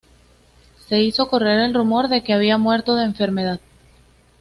Se 0.87 0.99
hizo 0.99 1.27
correr 1.29 1.59
el 1.59 1.75
rumor 1.75 2.07
de 2.07 2.23
que 2.23 2.33
había 2.33 2.57
muerto 2.57 2.95
de 2.95 3.05
enfermedad. 3.05 3.59